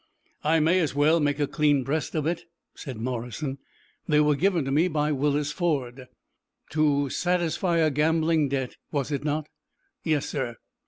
"I 0.43 0.59
may 0.59 0.79
as 0.79 0.95
well 0.95 1.19
make 1.19 1.39
a 1.39 1.45
clean 1.45 1.83
breast 1.83 2.15
of 2.15 2.25
it," 2.25 2.45
said 2.73 2.97
Morrison. 2.97 3.59
"They 4.07 4.19
were 4.19 4.35
given 4.35 4.73
me 4.73 4.87
by 4.87 5.11
Willis 5.11 5.51
Ford." 5.51 6.07
"To 6.71 7.07
satisfy 7.11 7.77
a 7.77 7.91
gambling 7.91 8.49
debt, 8.49 8.77
was 8.91 9.11
it 9.11 9.23
not?" 9.23 9.45
"Yes, 10.01 10.25
sir." 10.25 10.55